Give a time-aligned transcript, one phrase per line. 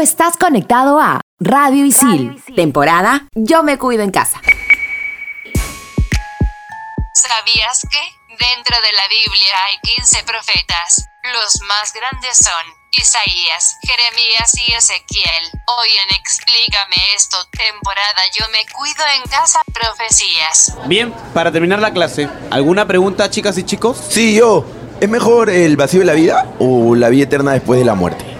[0.00, 4.40] estás conectado a Radio Isil, temporada Yo me cuido en casa.
[7.14, 11.06] ¿Sabías que dentro de la Biblia hay 15 profetas?
[11.34, 15.44] Los más grandes son Isaías, Jeremías y Ezequiel.
[15.66, 20.76] Hoy en Explícame esto, temporada Yo me cuido en casa, profecías.
[20.86, 23.98] Bien, para terminar la clase, ¿alguna pregunta, chicas y chicos?
[24.08, 24.64] Sí, yo.
[25.00, 28.39] ¿Es mejor el vacío de la vida o la vida eterna después de la muerte?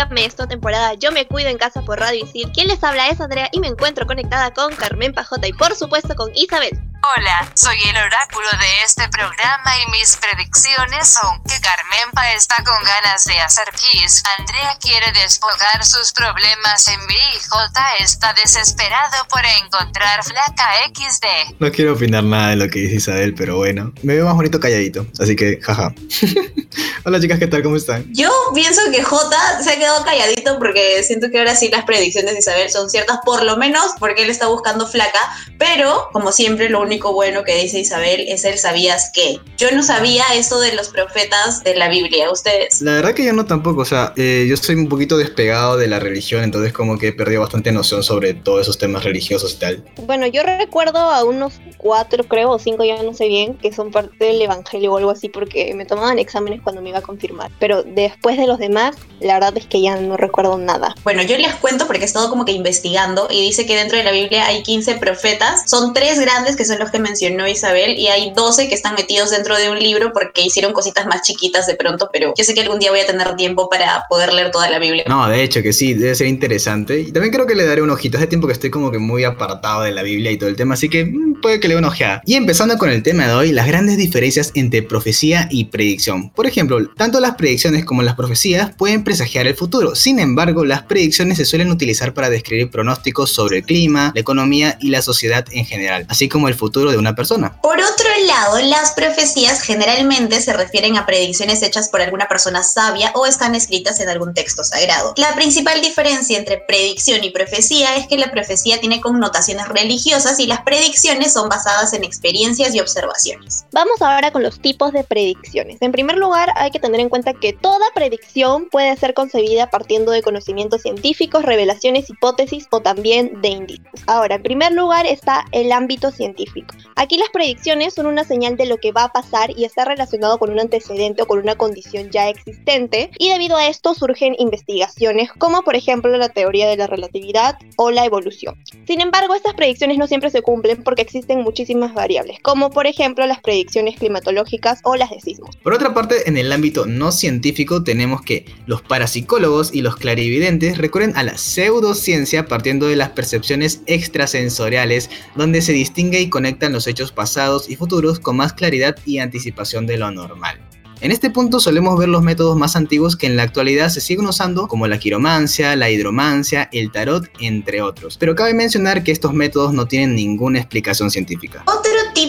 [0.00, 2.50] Bienvenidos a Explícame esto temporada Yo me cuido en casa por Radio Isil.
[2.52, 6.14] Quien les habla es Andrea y me encuentro conectada con Carmen Pajota y por supuesto
[6.14, 6.89] con Isabel.
[7.02, 12.76] Hola, soy el oráculo de este programa y mis predicciones son que Carmenpa está con
[12.84, 19.16] ganas de hacer pis, Andrea quiere desfogar sus problemas en mí y J está desesperado
[19.30, 21.56] por encontrar flaca XD.
[21.58, 24.60] No quiero opinar nada de lo que dice Isabel, pero bueno, me veo más bonito
[24.60, 25.94] calladito, así que jaja.
[27.04, 27.62] Hola chicas, ¿qué tal?
[27.62, 28.04] ¿Cómo están?
[28.12, 32.34] Yo pienso que J se ha quedado calladito porque siento que ahora sí las predicciones
[32.34, 35.18] de Isabel son ciertas, por lo menos porque él está buscando flaca,
[35.58, 39.38] pero como siempre lo único bueno que dice Isabel es el sabías que.
[39.56, 42.80] Yo no sabía eso de los profetas de la Biblia, ¿ustedes?
[42.80, 45.86] La verdad que yo no tampoco, o sea, eh, yo soy un poquito despegado de
[45.86, 49.56] la religión, entonces como que he perdido bastante noción sobre todos esos temas religiosos y
[49.56, 49.84] tal.
[50.06, 53.90] Bueno, yo recuerdo a unos cuatro, creo, o cinco, ya no sé bien, que son
[53.90, 57.50] parte del evangelio o algo así, porque me tomaban exámenes cuando me iba a confirmar.
[57.58, 60.94] Pero después de los demás, la verdad es que ya no recuerdo nada.
[61.04, 64.04] Bueno, yo les cuento porque he estado como que investigando y dice que dentro de
[64.04, 65.68] la Biblia hay 15 profetas.
[65.68, 69.30] Son tres grandes que son los que mencionó Isabel y hay 12 que están metidos
[69.30, 72.62] dentro de un libro porque hicieron cositas más chiquitas de pronto, pero yo sé que
[72.62, 75.04] algún día voy a tener tiempo para poder leer toda la Biblia.
[75.06, 77.00] No, de hecho que sí, debe ser interesante.
[77.00, 78.16] Y también creo que le daré un ojito.
[78.16, 80.74] Hace tiempo que estoy como que muy apartado de la Biblia y todo el tema,
[80.74, 82.22] así que mm, puede que le dé una ojeada.
[82.24, 86.30] Y empezando con el tema de hoy, las grandes diferencias entre profecía y predicción.
[86.30, 89.94] Por ejemplo, tanto las predicciones como las profecías pueden presagiar el futuro.
[89.94, 94.78] Sin embargo, las predicciones se suelen utilizar para describir pronósticos sobre el clima, la economía
[94.80, 97.60] y la sociedad en general, así como el futuro de una persona.
[97.60, 103.10] Por otro lado, las profecías generalmente se refieren a predicciones hechas por alguna persona sabia
[103.14, 105.14] o están escritas en algún texto sagrado.
[105.16, 110.46] La principal diferencia entre predicción y profecía es que la profecía tiene connotaciones religiosas y
[110.46, 113.64] las predicciones son basadas en experiencias y observaciones.
[113.72, 115.78] Vamos ahora con los tipos de predicciones.
[115.80, 120.12] En primer lugar, hay que tener en cuenta que toda predicción puede ser concebida partiendo
[120.12, 123.88] de conocimientos científicos, revelaciones, hipótesis o también de indicios.
[124.06, 126.59] Ahora, en primer lugar está el ámbito científico.
[126.96, 130.38] Aquí las predicciones son una señal de lo que va a pasar y está relacionado
[130.38, 135.30] con un antecedente o con una condición ya existente y debido a esto surgen investigaciones
[135.32, 138.56] como por ejemplo la teoría de la relatividad o la evolución.
[138.86, 143.26] Sin embargo, estas predicciones no siempre se cumplen porque existen muchísimas variables, como por ejemplo
[143.26, 145.56] las predicciones climatológicas o las de sismos.
[145.62, 150.78] Por otra parte, en el ámbito no científico tenemos que los parapsicólogos y los clarividentes
[150.78, 156.88] recurren a la pseudociencia partiendo de las percepciones extrasensoriales donde se distingue y conectan los
[156.88, 160.58] hechos pasados y futuros con más claridad y anticipación de lo normal.
[161.00, 164.26] En este punto solemos ver los métodos más antiguos que en la actualidad se siguen
[164.26, 168.18] usando como la quiromancia, la hidromancia, el tarot, entre otros.
[168.18, 171.62] Pero cabe mencionar que estos métodos no tienen ninguna explicación científica.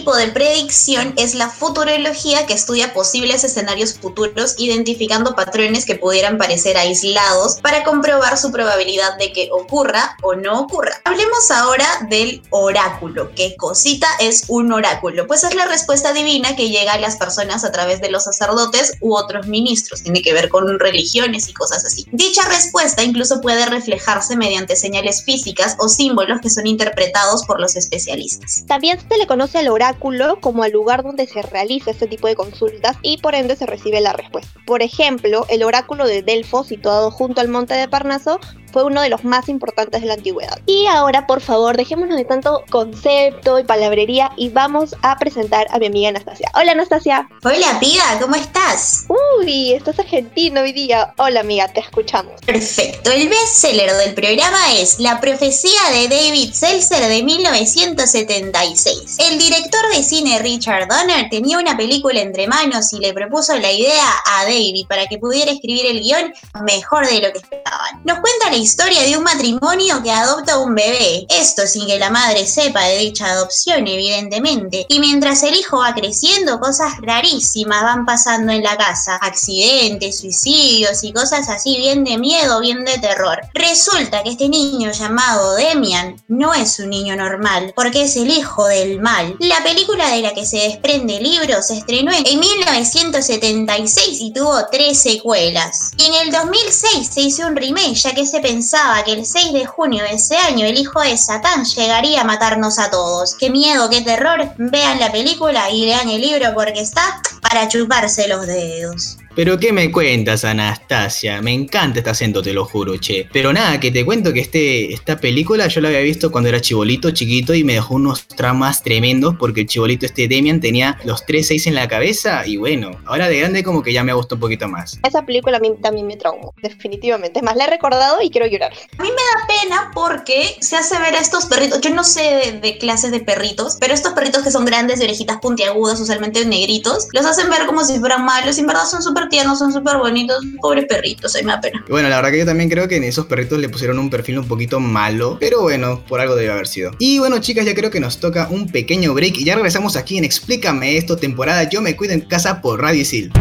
[0.02, 6.38] Tipo de predicción es la futurología que estudia posibles escenarios futuros identificando patrones que pudieran
[6.38, 11.00] parecer aislados para comprobar su probabilidad de que ocurra o no ocurra.
[11.04, 13.30] Hablemos ahora del oráculo.
[13.36, 15.28] ¿Qué cosita es un oráculo?
[15.28, 18.94] Pues es la respuesta divina que llega a las personas a través de los sacerdotes
[19.00, 20.02] u otros ministros.
[20.02, 22.08] Tiene que ver con religiones y cosas así.
[22.10, 27.76] Dicha respuesta incluso puede reflejarse mediante señales físicas o símbolos que son interpretados por los
[27.76, 28.64] especialistas.
[28.66, 29.91] También se le conoce al oráculo
[30.40, 34.00] como al lugar donde se realiza este tipo de consultas y por ende se recibe
[34.00, 34.52] la respuesta.
[34.66, 38.40] Por ejemplo, el oráculo de Delfos, situado junto al monte de Parnaso,
[38.72, 40.58] fue uno de los más importantes de la antigüedad.
[40.66, 45.78] Y ahora, por favor, dejémonos de tanto concepto y palabrería y vamos a presentar a
[45.78, 46.50] mi amiga Anastasia.
[46.54, 47.28] Hola, Anastasia.
[47.44, 49.06] Hola, piba, ¿cómo estás?
[49.08, 51.12] Uy, estás argentino hoy día.
[51.18, 52.40] Hola amiga, te escuchamos.
[52.46, 59.16] Perfecto, el bestseller del programa es La profecía de David Seltzer de 1976.
[59.18, 63.70] El director de cine Richard Donner tenía una película entre manos y le propuso la
[63.70, 66.32] idea a David para que pudiera escribir el guion
[66.64, 68.02] mejor de lo que esperaban.
[68.04, 72.10] Nos cuenta la historia de un matrimonio que adopta un bebé, esto sin que la
[72.10, 78.06] madre sepa de dicha adopción evidentemente, y mientras el hijo va creciendo cosas rarísimas van
[78.06, 83.40] pasando en la casa, accidentes, suicidios y cosas así bien de miedo, bien de terror.
[83.54, 88.66] Resulta que este niño llamado Demian no es un niño normal, porque es el hijo
[88.66, 89.36] del mal.
[89.40, 94.66] La película de la que se desprende el libro se estrenó en 1976 y tuvo
[94.70, 95.90] tres secuelas.
[95.98, 99.54] Y en el 2006 se hizo un remake, ya que se pensaba que el 6
[99.54, 103.34] de junio de ese año el hijo de Satán llegaría a matarnos a todos.
[103.34, 104.52] Qué miedo, qué terror.
[104.58, 109.16] Vean la película y lean el libro porque está para chuparse los dedos.
[109.34, 111.40] Pero ¿qué me cuentas, Anastasia?
[111.40, 113.26] Me encanta este acento, te lo juro, che.
[113.32, 116.60] Pero nada, que te cuento que este, esta película yo la había visto cuando era
[116.60, 121.24] chibolito, chiquito, y me dejó unos tramas tremendos porque el chibolito este Demian tenía los
[121.24, 124.42] 3-6 en la cabeza y bueno, ahora de grande como que ya me gustó un
[124.42, 124.98] poquito más.
[125.02, 127.38] Esa película a mí también me traumó, definitivamente.
[127.38, 128.72] Es más, la he recordado y quiero llorar.
[128.98, 132.20] A mí me da pena porque se hace ver a estos perritos, yo no sé
[132.20, 136.44] de, de clases de perritos, pero estos perritos que son grandes de orejitas puntiagudas, usualmente
[136.44, 139.72] negritos, los hacen ver como si fueran malos y en verdad son súper tiernos, son
[139.72, 141.84] súper bonitos, pobres perritos, ahí me da pena.
[141.88, 144.38] Bueno, la verdad que yo también creo que en esos perritos le pusieron un perfil
[144.38, 146.92] un poquito malo, pero bueno, por algo debe haber sido.
[146.98, 150.18] Y bueno, chicas, ya creo que nos toca un pequeño break y ya regresamos aquí
[150.18, 153.32] en Explícame esto, temporada Yo me cuido en casa por Radio Isil.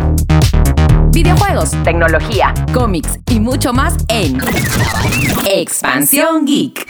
[1.12, 4.38] Videojuegos, tecnología, cómics y mucho más en
[5.46, 6.86] Expansión Geek.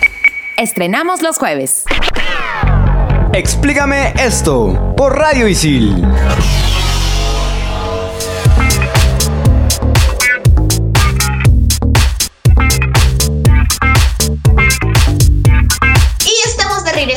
[0.58, 1.86] Estrenamos los jueves.
[3.34, 6.06] Explícame esto por Radio Isil.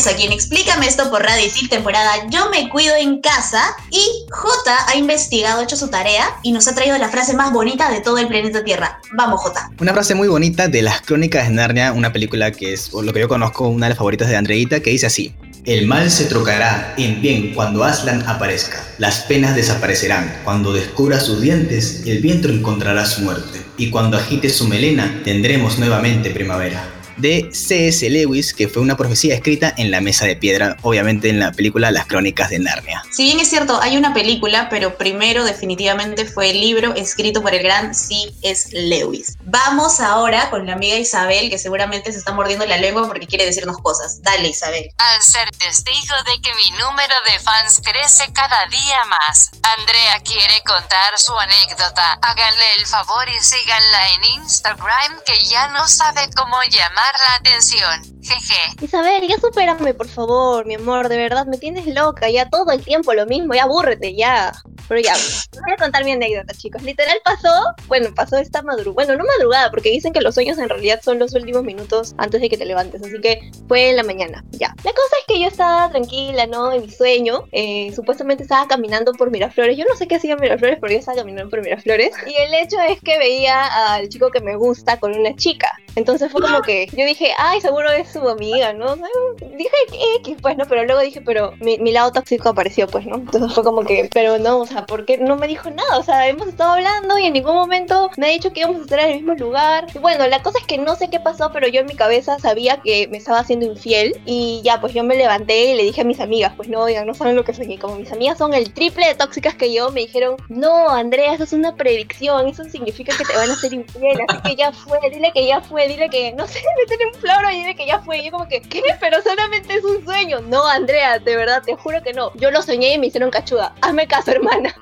[0.04, 3.20] Estamos de regreso aquí en Explícame esto por Radio Isil, temporada Yo me cuido en
[3.20, 3.62] casa.
[3.90, 7.90] Y J ha investigado, hecho su tarea y nos ha traído la frase más bonita
[7.90, 9.00] de todo el planeta Tierra.
[9.16, 9.70] Vamos, J.
[9.80, 13.12] Una frase muy bonita de Las Crónicas de Narnia, una película que es, por lo
[13.12, 15.34] que yo conozco, una de las favoritas de Andreita, que dice así.
[15.64, 18.84] El mal se trocará en bien cuando Aslan aparezca.
[18.98, 20.40] Las penas desaparecerán.
[20.44, 23.62] Cuando descubra sus dientes, el viento encontrará su muerte.
[23.78, 26.84] Y cuando agite su melena, tendremos nuevamente primavera.
[27.16, 28.08] De C.S.
[28.10, 31.90] Lewis, que fue una profecía escrita en la mesa de piedra, obviamente en la película
[31.90, 33.04] Las Crónicas de Narnia.
[33.12, 37.54] Si bien es cierto, hay una película, pero primero definitivamente fue el libro escrito por
[37.54, 38.70] el gran C.S.
[38.72, 39.36] Lewis.
[39.44, 43.46] Vamos ahora con la amiga Isabel, que seguramente se está mordiendo la lengua porque quiere
[43.46, 44.22] decirnos cosas.
[44.22, 44.90] Dale, Isabel.
[44.98, 50.62] Al ser testigo de que mi número de fans crece cada día más, Andrea quiere
[50.66, 52.18] contar su anécdota.
[52.22, 58.14] Háganle el favor y síganla en Instagram que ya no sabe cómo llamar la atención.
[58.24, 58.54] Jeje.
[58.80, 62.82] Isabel, ya supérame, por favor, mi amor, de verdad, me tienes loca, ya todo el
[62.82, 64.52] tiempo lo mismo, ya abúrrete, ya.
[64.88, 65.14] Pero ya,
[65.52, 66.82] voy a contar mi anécdota, chicos.
[66.82, 67.50] Literal pasó,
[67.86, 71.18] bueno, pasó esta madrugada, bueno, no madrugada, porque dicen que los sueños en realidad son
[71.18, 74.74] los últimos minutos antes de que te levantes, así que fue en la mañana, ya.
[74.84, 76.72] La cosa es que yo estaba tranquila, ¿no?
[76.72, 80.78] En mi sueño, eh, supuestamente estaba caminando por Miraflores, yo no sé qué hacía Miraflores,
[80.80, 84.40] pero yo estaba caminando por Miraflores, y el hecho es que veía al chico que
[84.40, 85.70] me gusta con una chica.
[85.96, 88.96] Entonces fue como que yo dije, ay, seguro es su amiga, ¿no?
[88.96, 89.70] Dije
[90.18, 90.64] X, pues, ¿no?
[90.66, 93.16] Pero luego dije, pero mi, lado tóxico apareció, pues, ¿no?
[93.16, 95.98] Entonces fue como que, pero no, o sea, ¿por qué no me dijo nada?
[95.98, 98.82] O sea, hemos estado hablando y en ningún momento me ha dicho que íbamos a
[98.82, 99.86] estar en el mismo lugar.
[99.94, 102.38] Y bueno, la cosa es que no sé qué pasó, pero yo en mi cabeza
[102.38, 104.20] sabía que me estaba haciendo infiel.
[104.24, 107.06] Y ya, pues yo me levanté y le dije a mis amigas, pues no, oigan,
[107.06, 107.78] no saben lo que soñé.
[107.78, 111.44] Como mis amigas son el triple de tóxicas que yo, me dijeron, no, Andrea, eso
[111.44, 114.18] es una predicción, eso significa que te van a hacer infiel.
[114.28, 117.50] Así que ya fue, dile que ya fue, dile que, no sé, métele un floro
[117.50, 118.18] y dile que ya fue.
[118.18, 118.82] Y yo como que, ¿qué?
[119.00, 120.40] Pero solamente es un sueño.
[120.40, 122.32] No, Andrea, de verdad, te juro que no.
[122.34, 123.74] Yo lo soñé y me hicieron cachuda.
[123.80, 124.74] Hazme caso, hermana.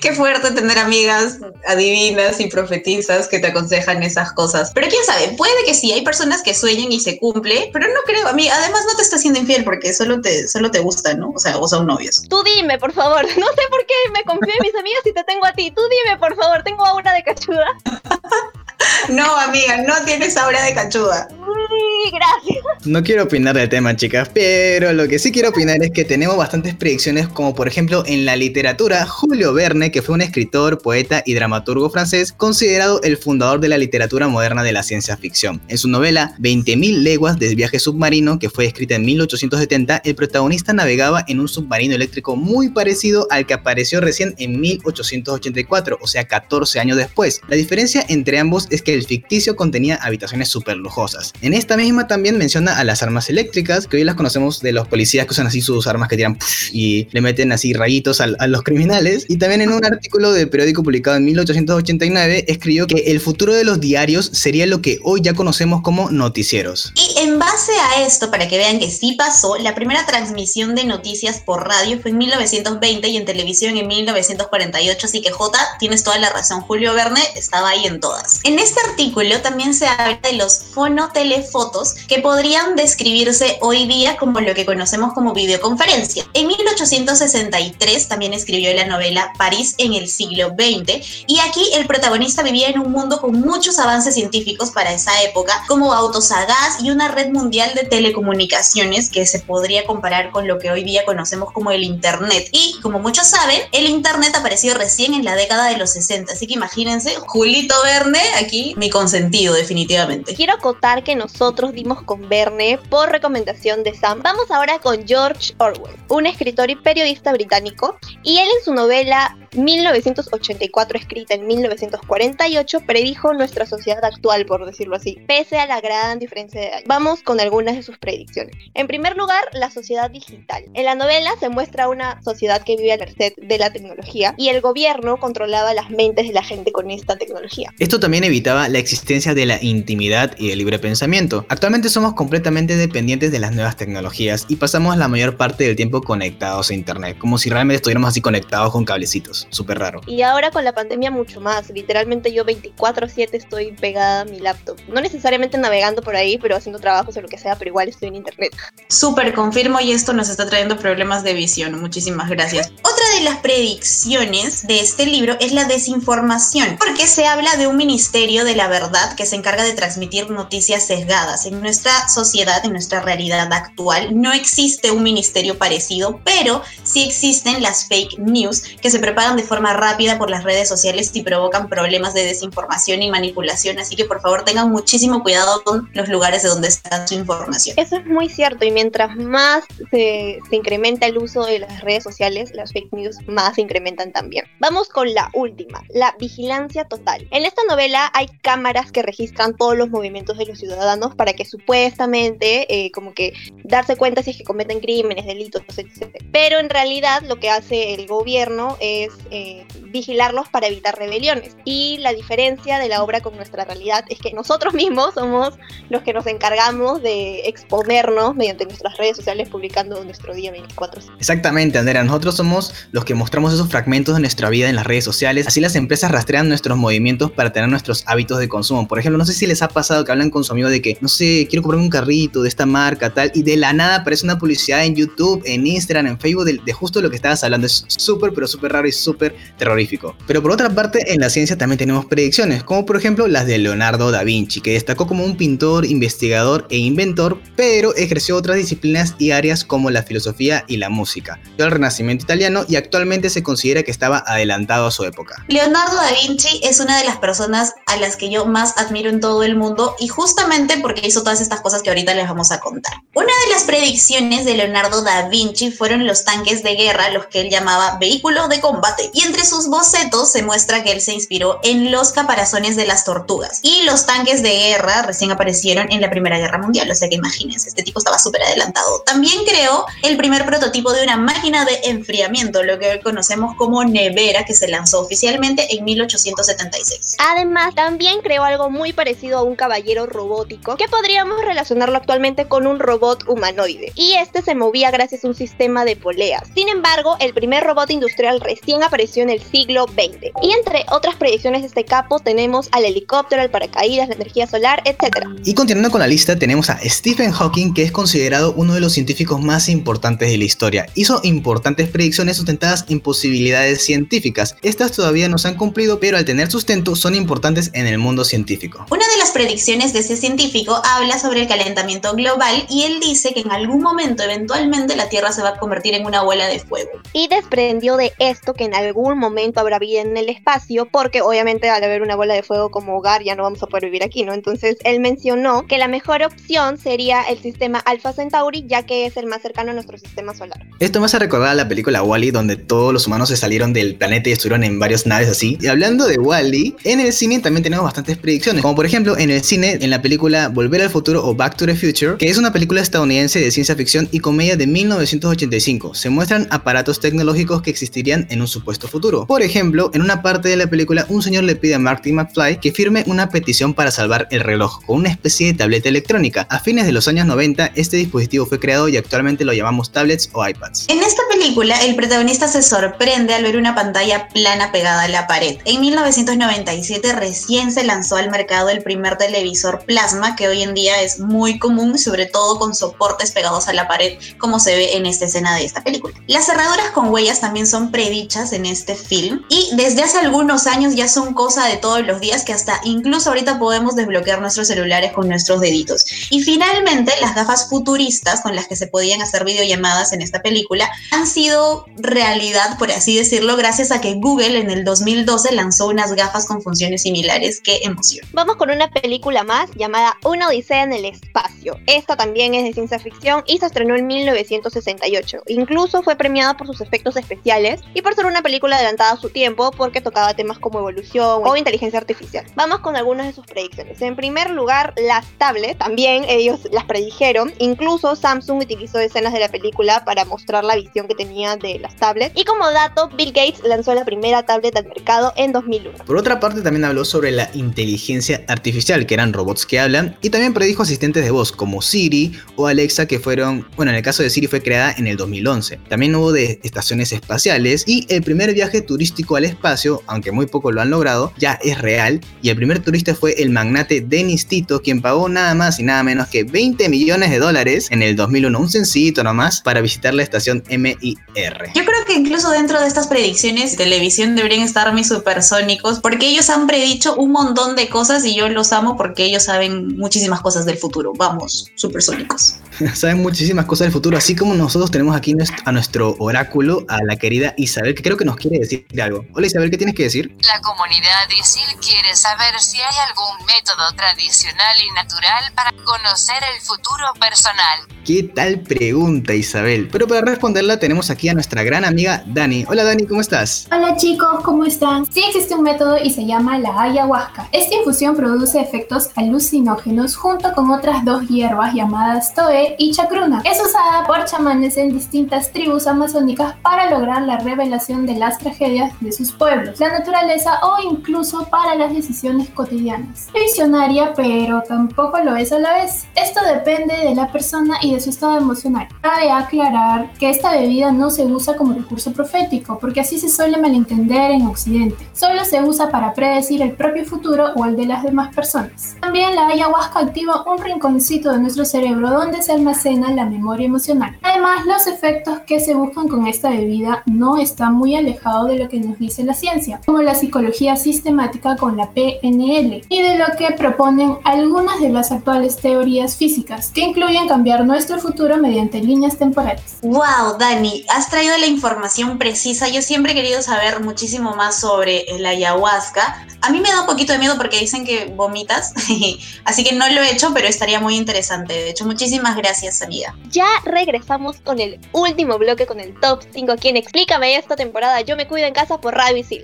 [0.00, 4.70] Qué fuerte tener amigas adivinas y profetizas que te aconsejan esas cosas.
[4.74, 8.00] Pero quién sabe, puede que sí, hay personas que sueñan y se cumple, pero no
[8.06, 11.14] creo, a mí, además no te está haciendo infiel porque solo te, solo te gusta,
[11.14, 11.30] ¿no?
[11.30, 12.22] O sea, o son novios.
[12.28, 13.26] Tú dime, por favor.
[13.40, 15.70] No sé por qué me confío en mis amigas y te tengo a ti.
[15.70, 16.62] Tú dime, por favor.
[16.62, 17.66] Tengo aura de cachuda.
[19.08, 21.28] No, amiga, no tienes aura de cachuda.
[21.28, 22.86] Sí, gracias.
[22.86, 26.36] No quiero opinar del tema, chicas, pero lo que sí quiero opinar es que tenemos
[26.36, 31.22] bastantes predicciones, como por ejemplo en la literatura, Julio Verne, que fue un escritor, poeta
[31.24, 35.60] y dramaturgo francés, considerado el fundador de la literatura moderna de la ciencia ficción.
[35.68, 40.72] En su novela 20.000 leguas de viaje submarino, que fue escrita en 1870, el protagonista
[40.72, 46.24] navegaba en un submarino eléctrico muy parecido al que apareció recién en 1884, o sea,
[46.24, 47.40] 14 años después.
[47.48, 51.32] La diferencia entre ambos es que el ficticio contenía habitaciones súper lujosas.
[51.40, 54.88] En esta misma también menciona a las armas eléctricas, que hoy las conocemos de los
[54.88, 56.38] policías que usan así sus armas que tiran
[56.72, 59.26] y le meten así rayitos a, a los criminales.
[59.40, 63.80] También en un artículo del periódico publicado en 1889 escribió que el futuro de los
[63.80, 66.92] diarios sería lo que hoy ya conocemos como noticieros.
[66.94, 70.84] Y en base a esto, para que vean que sí pasó, la primera transmisión de
[70.84, 76.04] noticias por radio fue en 1920 y en televisión en 1948, así que J, tienes
[76.04, 78.40] toda la razón, Julio Verne estaba ahí en todas.
[78.44, 84.40] En este artículo también se habla de los fonotelefotos que podrían describirse hoy día como
[84.40, 86.26] lo que conocemos como videoconferencia.
[86.34, 92.42] En 1863 también escribió la novela París en el siglo XX y aquí el protagonista
[92.42, 96.82] vivía en un mundo con muchos avances científicos para esa época, como autos a gas
[96.82, 101.04] y una red mundial de telecomunicaciones que se podría comparar con lo que hoy día
[101.04, 102.48] conocemos como el Internet.
[102.52, 106.46] Y como muchos saben, el Internet apareció recién en la década de los 60, así
[106.46, 110.34] que imagínense, Julito Verne aquí, mi consentido definitivamente.
[110.34, 114.20] Quiero acotar que nosotros dimos con Verne por recomendación de Sam.
[114.22, 119.19] Vamos ahora con George Orwell, un escritor y periodista británico, y él en su novela
[119.20, 119.49] あ。
[119.52, 126.60] 1984, escrita en 1948, predijo nuestra sociedad actual, por decirlo así, pese a la gran diferencia
[126.60, 126.84] de años.
[126.86, 128.54] Vamos con algunas de sus predicciones.
[128.74, 130.64] En primer lugar, la sociedad digital.
[130.74, 134.48] En la novela se muestra una sociedad que vive a merced de la tecnología y
[134.48, 137.72] el gobierno controlaba las mentes de la gente con esta tecnología.
[137.78, 141.46] Esto también evitaba la existencia de la intimidad y el libre pensamiento.
[141.48, 146.02] Actualmente somos completamente dependientes de las nuevas tecnologías y pasamos la mayor parte del tiempo
[146.02, 149.39] conectados a internet, como si realmente estuviéramos así conectados con cablecitos.
[149.50, 150.00] Súper raro.
[150.06, 151.70] Y ahora con la pandemia mucho más.
[151.70, 154.78] Literalmente yo 24/7 estoy pegada a mi laptop.
[154.88, 158.08] No necesariamente navegando por ahí, pero haciendo trabajos o lo que sea, pero igual estoy
[158.08, 158.54] en internet.
[158.88, 161.80] Súper confirmo y esto nos está trayendo problemas de visión.
[161.80, 162.70] Muchísimas gracias.
[162.82, 167.76] Otra de las predicciones de este libro es la desinformación, porque se habla de un
[167.76, 171.46] ministerio de la verdad que se encarga de transmitir noticias sesgadas.
[171.46, 177.62] En nuestra sociedad, en nuestra realidad actual, no existe un ministerio parecido, pero sí existen
[177.62, 178.98] las fake news que se
[179.36, 183.78] de forma rápida por las redes sociales y provocan problemas de desinformación y manipulación.
[183.78, 187.74] Así que por favor tengan muchísimo cuidado con los lugares de donde está su información.
[187.78, 192.02] Eso es muy cierto y mientras más se, se incrementa el uso de las redes
[192.02, 194.44] sociales, las fake news más se incrementan también.
[194.58, 197.26] Vamos con la última, la vigilancia total.
[197.30, 201.44] En esta novela hay cámaras que registran todos los movimientos de los ciudadanos para que
[201.44, 203.32] supuestamente eh, como que
[203.64, 206.16] darse cuenta si es que cometen crímenes, delitos, etc.
[206.32, 211.56] Pero en realidad lo que hace el gobierno es eh, vigilarlos para evitar rebeliones.
[211.64, 215.54] Y la diferencia de la obra con nuestra realidad es que nosotros mismos somos
[215.88, 221.02] los que nos encargamos de exponernos mediante nuestras redes sociales publicando nuestro día 24.
[221.18, 222.02] Exactamente, Andrea.
[222.04, 225.46] Nosotros somos los que mostramos esos fragmentos de nuestra vida en las redes sociales.
[225.46, 228.88] Así las empresas rastrean nuestros movimientos para tener nuestros hábitos de consumo.
[228.88, 230.98] Por ejemplo, no sé si les ha pasado que hablan con su amigo de que,
[231.00, 234.24] no sé, quiero comprar un carrito de esta marca, tal, y de la nada aparece
[234.24, 237.66] una publicidad en YouTube, en Instagram, en Facebook, de, de justo lo que estabas hablando.
[237.66, 240.16] Es súper, pero súper raro y súper terrorífico.
[240.26, 243.58] Pero por otra parte, en la ciencia también tenemos predicciones, como por ejemplo las de
[243.58, 249.14] Leonardo da Vinci, que destacó como un pintor, investigador e inventor, pero ejerció otras disciplinas
[249.18, 251.40] y áreas como la filosofía y la música.
[251.56, 255.44] Dio el Renacimiento italiano y actualmente se considera que estaba adelantado a su época.
[255.48, 259.20] Leonardo da Vinci es una de las personas a las que yo más admiro en
[259.20, 262.60] todo el mundo y justamente porque hizo todas estas cosas que ahorita les vamos a
[262.60, 262.94] contar.
[263.14, 267.40] Una de las predicciones de Leonardo da Vinci fueron los tanques de guerra, los que
[267.40, 271.60] él llamaba vehículos de combate, y entre sus bocetos se muestra que él se inspiró
[271.62, 273.60] en los caparazones de las tortugas.
[273.62, 277.16] Y los tanques de guerra recién aparecieron en la Primera Guerra Mundial, o sea que
[277.16, 279.02] imagínense, este tipo estaba súper adelantado.
[279.06, 283.84] También creó el primer prototipo de una máquina de enfriamiento, lo que hoy conocemos como
[283.84, 287.16] nevera, que se lanzó oficialmente en 1876.
[287.18, 292.66] Además, también creó algo muy parecido a un caballero robótico, que podríamos relacionarlo actualmente con
[292.66, 293.92] un robot humanoide.
[293.94, 296.42] Y este se movía gracias a un sistema de poleas.
[296.54, 300.32] Sin embargo, el primer robot industrial recién apareció en el siglo XX.
[300.42, 304.82] Y entre otras predicciones de este capo tenemos al helicóptero, al paracaídas, la energía solar,
[304.84, 305.28] etc.
[305.44, 308.92] Y continuando con la lista, tenemos a Stephen Hawking, que es considerado uno de los
[308.92, 310.86] científicos más importantes de la historia.
[310.96, 314.56] Hizo importantes predicciones sustentadas en posibilidades científicas.
[314.62, 318.24] Estas todavía no se han cumplido, pero al tener sustento son importantes en el mundo
[318.24, 318.86] científico.
[318.90, 323.32] Una de las predicciones de ese científico habla sobre el calentamiento global y él dice
[323.34, 326.58] que en algún momento, eventualmente, la Tierra se va a convertir en una bola de
[326.58, 326.90] fuego.
[327.12, 331.68] Y desprendió de esto que en algún momento habrá vida en el espacio, porque obviamente
[331.68, 334.22] al haber una bola de fuego como hogar ya no vamos a poder vivir aquí,
[334.22, 334.32] ¿no?
[334.32, 339.16] Entonces él mencionó que la mejor opción sería el sistema Alpha Centauri, ya que es
[339.16, 340.64] el más cercano a nuestro sistema solar.
[340.78, 343.96] Esto me hace recordar a la película Wally, donde todos los humanos se salieron del
[343.96, 345.58] planeta y estuvieron en varias naves así.
[345.60, 349.30] Y hablando de Wally, en el cine también tenemos bastantes predicciones, como por ejemplo en
[349.30, 352.38] el cine, en la película Volver al Futuro o Back to the Future, que es
[352.38, 355.94] una película estadounidense de ciencia ficción y comedia de 1985.
[355.94, 359.26] Se muestran aparatos tecnológicos que existirían en un supuesto futuro.
[359.26, 362.60] Por ejemplo, en una parte de la película, un señor le pide a Marty McFly
[362.60, 366.46] que firme una petición para salvar el reloj con una especie de tableta electrónica.
[366.50, 370.28] A fines de los años 90, este dispositivo fue creado y actualmente lo llamamos tablets
[370.32, 370.86] o iPads.
[370.88, 375.26] En esta película, el protagonista se sorprende al ver una pantalla plana pegada a la
[375.26, 375.58] pared.
[375.64, 381.00] En 1997 recién se lanzó al mercado el primer televisor plasma, que hoy en día
[381.02, 385.06] es muy común, sobre todo con soportes pegados a la pared, como se ve en
[385.06, 386.14] esta escena de esta película.
[386.26, 390.94] Las cerraduras con huellas también son predichas en este film y desde hace algunos años
[390.94, 395.12] ya son cosa de todos los días que hasta incluso ahorita podemos desbloquear nuestros celulares
[395.12, 396.04] con nuestros deditos.
[396.30, 400.90] Y finalmente, las gafas futuristas con las que se podían hacer videollamadas en esta película
[401.10, 406.12] han sido realidad, por así decirlo, gracias a que Google en el 2012 lanzó unas
[406.14, 407.60] gafas con funciones similares.
[407.60, 408.26] ¡Qué emoción!
[408.32, 411.78] Vamos con una película más llamada Una Odisea en el Espacio.
[411.86, 415.42] Esta también es de ciencia ficción y se estrenó en 1968.
[415.48, 419.30] Incluso fue premiada por sus efectos especiales y por ser una película adelantada a su
[419.30, 422.44] tiempo porque tocaba temas como evolución o inteligencia artificial.
[422.54, 424.00] Vamos con algunas de sus predicciones.
[424.02, 427.52] En primer lugar, las tablets, también ellos las predijeron.
[427.58, 431.96] Incluso Samsung utilizó escenas de la película para mostrar la visión que tenía de las
[431.96, 432.32] tablets.
[432.36, 436.04] Y como dato, Bill Gates lanzó la primera tablet al mercado en 2001.
[436.04, 440.30] Por otra parte, también habló sobre la inteligencia artificial, que eran robots que hablan, y
[440.30, 444.22] también predijo asistentes de voz como Siri o Alexa, que fueron, bueno, en el caso
[444.22, 445.78] de Siri fue creada en el 2011.
[445.88, 450.70] También hubo de estaciones espaciales y el primer viaje turístico al espacio, aunque muy poco
[450.70, 454.82] lo han logrado, ya es real, y el primer turista fue el magnate Dennis Tito,
[454.82, 458.56] quien pagó nada más y nada menos que 20 millones de dólares en el 2001,
[458.56, 461.72] un sencillito nomás, para visitar la estación MIR.
[461.74, 466.28] Yo creo que incluso dentro de estas predicciones de televisión deberían estar mis supersónicos, porque
[466.28, 470.40] ellos han predicho un montón de cosas y yo los amo porque ellos saben muchísimas
[470.40, 471.14] cosas del futuro.
[471.16, 472.60] Vamos, supersónicos.
[472.94, 475.34] saben muchísimas cosas del futuro, así como nosotros tenemos aquí
[475.64, 479.24] a nuestro oráculo, a la querida Isabel, que creo que nos quiere decir algo.
[479.34, 480.36] Hola Isabel, ¿qué tienes que decir?
[480.46, 486.60] La comunidad ISIL quiere saber si hay algún método tradicional y natural para conocer el
[486.60, 487.80] futuro personal.
[488.04, 489.88] ¿Qué tal pregunta Isabel?
[489.92, 492.64] Pero para responderla tenemos aquí a nuestra gran amiga Dani.
[492.68, 493.68] Hola Dani, ¿cómo estás?
[493.70, 495.04] Hola chicos, ¿cómo están?
[495.12, 497.48] Sí existe un método y se llama la ayahuasca.
[497.52, 503.42] Esta infusión produce efectos alucinógenos junto con otras dos hierbas llamadas Toe y Chacruna.
[503.44, 508.92] Es usada por chamanes en distintas tribus amazónicas para lograr la revelación de las tragedias
[509.00, 513.28] de sus pueblos, la naturaleza o incluso para las decisiones cotidianas.
[513.32, 516.06] Visionaria, pero tampoco lo es a la vez.
[516.14, 518.88] Esto depende de la persona y de su estado emocional.
[519.00, 523.58] Cabe aclarar que esta bebida no se usa como recurso profético, porque así se suele
[523.58, 525.08] malentender en Occidente.
[525.12, 528.96] Solo se usa para predecir el propio futuro o el de las demás personas.
[529.00, 534.16] También la ayahuasca activa un rinconcito de nuestro cerebro donde se almacena la memoria emocional.
[534.22, 538.68] Además, los efectos que se buscan con esta bebida no están muy alejados de lo
[538.68, 543.26] que nos dice la ciencia, como la psicología sistemática con la PNL, y de lo
[543.38, 549.16] que proponen algunas de las actuales teorías físicas, que incluyen cambiar nuestro futuro mediante líneas
[549.16, 549.78] temporales.
[549.82, 550.84] ¡Wow, Dani!
[550.88, 552.68] Has traído la información precisa.
[552.68, 556.26] Yo siempre he querido saber muchísimo más sobre la ayahuasca.
[556.42, 558.72] A mí me da un poquito de miedo porque dicen que vomitas,
[559.44, 561.52] así que no lo he hecho, pero estaría muy interesante.
[561.52, 563.14] De hecho, muchísimas gracias, amiga.
[563.30, 566.56] Ya regresamos con el último bloque, con el top 5.
[566.56, 569.42] Quien explícame esta temporada, yo me cuido en casa por Radio Isil.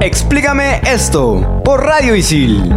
[0.00, 2.72] Explícame esto por Radio Isil.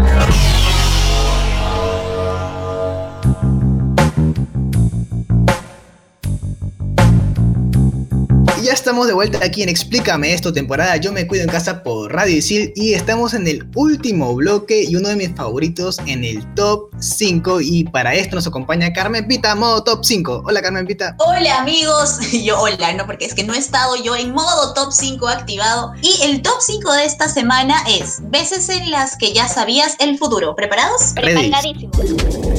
[8.82, 12.38] Estamos de vuelta aquí en Explícame esto, temporada Yo me cuido en casa por Radio
[12.38, 16.90] Isil y estamos en el último bloque y uno de mis favoritos en el top
[17.00, 20.46] 5 y para esto nos acompaña Carmen Pita, modo top 5.
[20.48, 21.16] Hola Carmen Pita.
[21.20, 24.92] Hola amigos, yo hola, no porque es que no he estado yo en modo top
[24.92, 29.48] 5 activado y el top 5 de esta semana es veces en las que ya
[29.48, 30.56] sabías el futuro.
[30.56, 31.12] ¿Preparados?
[31.14, 31.96] Preparadísimos.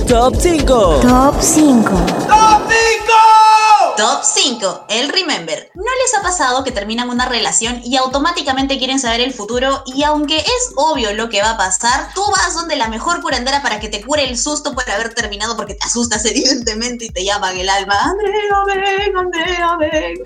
[0.06, 1.00] Top 5.
[1.02, 1.90] Top 5.
[2.28, 3.61] Top 5.
[4.88, 5.70] El Remember.
[5.74, 9.82] ¿No les ha pasado que terminan una relación y automáticamente quieren saber el futuro?
[9.86, 13.62] Y aunque es obvio lo que va a pasar, tú vas donde la mejor curandera
[13.62, 17.24] para que te cure el susto por haber terminado porque te asustas evidentemente y te
[17.24, 17.94] llaman el alma.
[18.02, 20.18] Andrea, ven, Andrea, ven.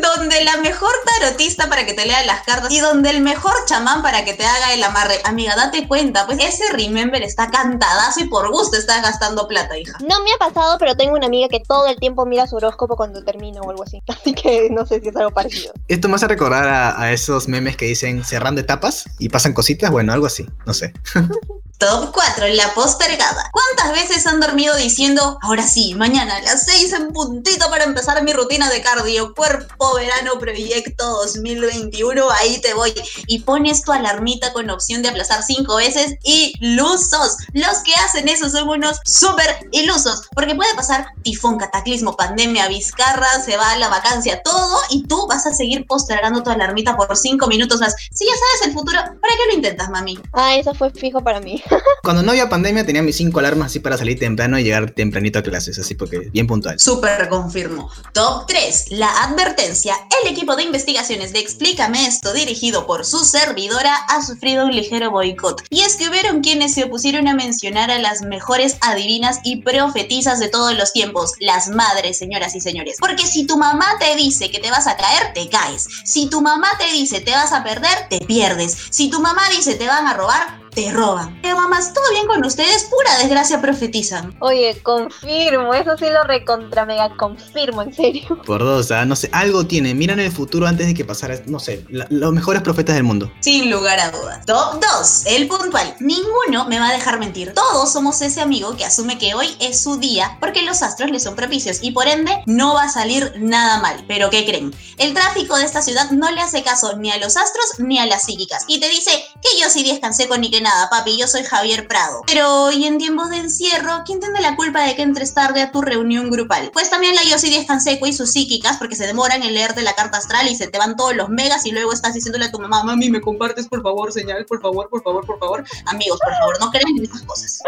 [0.00, 4.02] donde la mejor tarotista para que te lea las cartas y donde el mejor chamán
[4.02, 5.20] para que te haga el amarre.
[5.24, 9.98] Amiga, date cuenta, pues ese Remember está cantadazo y por gusto estás gastando plata, hija.
[10.00, 12.96] No me ha pasado, pero tengo una amiga que todo el tiempo mira su horóscopo
[12.96, 14.02] cuando termina o algo así.
[14.08, 15.72] Así que no sé si es algo parecido.
[15.86, 19.88] Esto me hace recordar a, a esos memes que dicen cerrando etapas y pasan cositas,
[19.92, 20.92] bueno, algo así, no sé.
[21.80, 23.50] Top 4, la postergada.
[23.52, 28.22] ¿Cuántas veces han dormido diciendo, ahora sí, mañana a las 6 en puntito para empezar
[28.22, 32.92] mi rutina de cardio, cuerpo, verano, proyecto 2021, ahí te voy.
[33.26, 37.38] Y pones tu alarmita con opción de aplazar 5 veces, ilusos.
[37.54, 43.42] Los que hacen eso son unos súper ilusos, porque puede pasar tifón, cataclismo, pandemia, vizcarra,
[43.42, 47.16] se va a la vacancia, todo, y tú vas a seguir postergando tu alarmita por
[47.16, 47.94] 5 minutos más.
[48.12, 50.18] Si ya sabes el futuro, ¿para qué lo intentas, mami?
[50.34, 51.62] Ah, eso fue fijo para mí.
[52.02, 55.38] Cuando no había pandemia tenía mis 5 alarmas así para salir temprano y llegar tempranito
[55.38, 56.80] a clases, así porque bien puntual.
[56.80, 57.90] Súper confirmo.
[58.12, 58.86] Top 3.
[58.90, 59.94] La advertencia.
[60.22, 65.10] El equipo de investigaciones de Explícame esto, dirigido por su servidora, ha sufrido un ligero
[65.10, 65.62] boicot.
[65.70, 70.40] Y es que hubieron quienes se opusieron a mencionar a las mejores adivinas y profetizas
[70.40, 72.96] de todos los tiempos, las madres, señoras y señores.
[72.98, 75.86] Porque si tu mamá te dice que te vas a caer, te caes.
[76.04, 78.76] Si tu mamá te dice te vas a perder, te pierdes.
[78.90, 81.38] Si tu mamá dice te van a robar, te roban.
[81.42, 82.84] Pero mamás, ¿todo bien con ustedes?
[82.84, 84.34] Pura desgracia profetizan.
[84.40, 88.40] Oye, confirmo, eso sí lo recontra mega confirmo, en serio.
[88.46, 89.94] Por dos, ah, no sé, algo tiene.
[89.94, 93.30] Miran el futuro antes de que pasara, no sé, la- los mejores profetas del mundo.
[93.40, 94.46] Sin lugar a dudas.
[94.46, 95.22] Top 2.
[95.26, 95.94] El puntual.
[96.00, 97.52] Ninguno me va a dejar mentir.
[97.54, 101.20] Todos somos ese amigo que asume que hoy es su día porque los astros le
[101.20, 104.04] son propicios y por ende no va a salir nada mal.
[104.08, 104.74] Pero ¿qué creen?
[104.98, 108.06] El tráfico de esta ciudad no le hace caso ni a los astros ni a
[108.06, 108.64] las psíquicas.
[108.68, 109.10] Y te dice
[109.42, 112.22] que yo sí descansé con ni que nada, papi, yo soy Javier Prado.
[112.26, 114.02] Pero, ¿y en tiempos de encierro?
[114.04, 116.70] ¿Quién tiene la culpa de que entres tarde a tu reunión grupal?
[116.72, 119.94] Pues también la Yossi Díaz Canseco y sus psíquicas porque se demoran en leerte la
[119.94, 122.58] carta astral y se te van todos los megas y luego estás diciéndole a tu
[122.58, 124.44] mamá, mami, ¿me compartes por favor señal?
[124.46, 125.64] Por favor, por favor, por favor.
[125.86, 127.60] Amigos, por favor, no crean en estas cosas.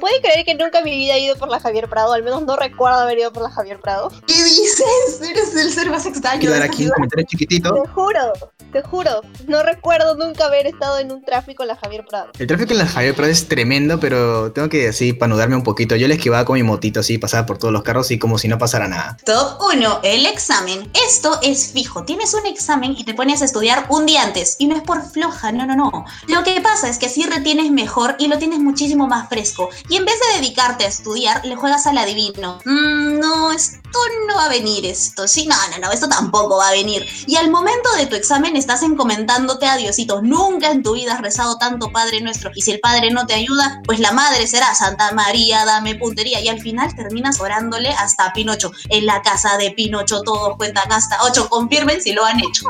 [0.00, 2.12] ¿Puede creer que nunca en mi vida he ido por la Javier Prado?
[2.12, 4.10] Al menos no recuerdo haber ido por la Javier Prado.
[4.26, 5.20] ¿Qué dices?
[5.20, 6.40] Eres el ser más extraño.
[6.40, 6.88] Quedar aquí
[7.26, 7.74] chiquitito.
[7.74, 8.32] Te juro,
[8.72, 9.20] te juro.
[9.46, 12.32] No recuerdo nunca haber estado en un tráfico en la Javier Prado.
[12.38, 15.94] El tráfico en la Javier Prado es tremendo, pero tengo que así panudarme un poquito.
[15.94, 18.48] Yo le esquivaba con mi motito así, pasaba por todos los carros y como si
[18.48, 19.16] no pasara nada.
[19.24, 20.90] Top 1, el examen.
[21.06, 22.04] Esto es fijo.
[22.04, 24.56] Tienes un examen y te pones a estudiar un día antes.
[24.58, 26.04] Y no es por floja, no, no, no.
[26.28, 29.68] Lo que pasa es que así retienes mejor y lo tienes muchísimo más fresco.
[29.88, 32.58] Y en vez de dedicarte a estudiar, le juegas al adivino.
[32.64, 35.28] Mm, no, esto no va a venir esto.
[35.28, 37.06] Sí, no, no, no, esto tampoco va a venir.
[37.26, 40.22] Y al momento de tu examen estás encomendándote a Diosito.
[40.22, 42.52] Nunca en tu vida has rezado tanto Padre Nuestro.
[42.54, 46.40] Y si el Padre no te ayuda, pues la madre será Santa María, dame puntería.
[46.40, 48.70] Y al final terminas orándole hasta Pinocho.
[48.88, 51.48] En la casa de Pinocho todos cuentan hasta 8.
[51.48, 52.66] Confirmen si lo han hecho.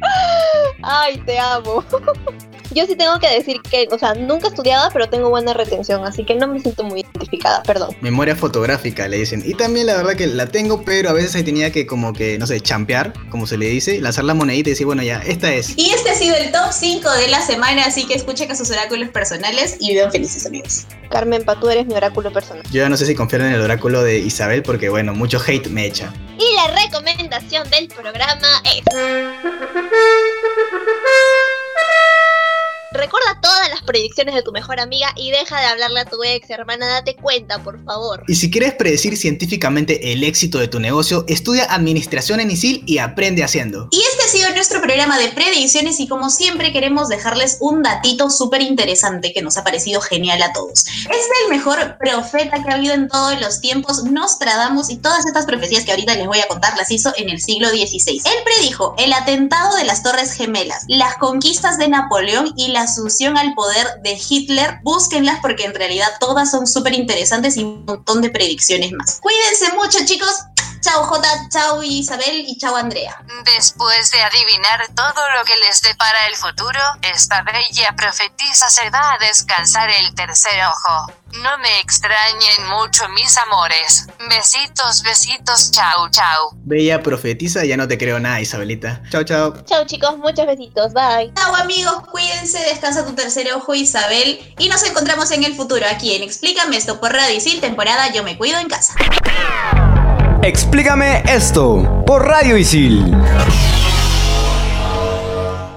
[0.82, 1.82] Ay, te amo.
[2.74, 6.24] Yo sí tengo que decir que, o sea, nunca estudiaba, pero tengo buena retención, así
[6.24, 7.94] que no me siento muy identificada, perdón.
[8.00, 9.42] Memoria fotográfica, le dicen.
[9.44, 12.38] Y también la verdad que la tengo, pero a veces ahí tenía que como que,
[12.38, 15.52] no sé, champear, como se le dice, lanzar la monedita y decir, bueno, ya, esta
[15.52, 15.76] es.
[15.76, 18.70] Y este ha sido el top 5 de la semana, así que escuchen a sus
[18.70, 20.86] oráculos personales y vivan felices amigos.
[21.10, 22.64] Carmen Pa, tú eres mi oráculo personal.
[22.70, 25.68] Yo ya no sé si confiar en el oráculo de Isabel porque, bueno, mucho hate
[25.68, 26.12] me echa.
[26.38, 28.82] Y la recomendación del programa es...
[33.42, 36.50] Recuerda todas las predicciones de tu mejor amiga y deja de hablarle a tu ex,
[36.50, 38.24] hermana, date cuenta, por favor.
[38.26, 42.98] Y si quieres predecir científicamente el éxito de tu negocio, estudia administración en ISIL y
[42.98, 43.86] aprende haciendo.
[43.92, 48.30] Y este ha sido nuestro programa de predicciones y como siempre queremos dejarles un datito
[48.30, 50.84] súper interesante que nos ha parecido genial a todos.
[50.84, 55.46] Es el mejor profeta que ha habido en todos los tiempos, Nostradamus y todas estas
[55.46, 58.22] profecías que ahorita les voy a contar las hizo en el siglo XVI.
[58.24, 63.38] Él predijo el atentado de las Torres Gemelas, las conquistas de Napoleón y la asunción
[63.38, 64.78] al poder de Hitler.
[64.82, 69.20] Búsquenlas porque en realidad todas son súper interesantes y un montón de predicciones más.
[69.20, 70.32] Cuídense mucho chicos.
[70.82, 73.24] Chao J, chao Isabel y chao Andrea.
[73.56, 79.12] Después de adivinar todo lo que les depara el futuro, esta bella profetisa se va
[79.12, 81.12] a descansar el tercer ojo.
[81.40, 84.08] No me extrañen mucho mis amores.
[84.28, 86.50] Besitos, besitos, chao, chao.
[86.64, 89.02] Bella profetiza, ya no te creo nada, Isabelita.
[89.08, 89.62] Chao, chao.
[89.64, 91.32] Chao chicos, muchos besitos, bye.
[91.36, 96.16] Chao amigos, cuídense, descansa tu tercer ojo Isabel y nos encontramos en el futuro aquí
[96.16, 98.94] en Explícame esto por Radio Isil, temporada Yo me cuido en casa.
[100.44, 103.16] Explícame esto por Radio Isil.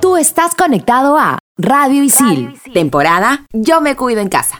[0.01, 4.57] Tú estás conectado a Radio Isil, temporada Yo me cuido en casa.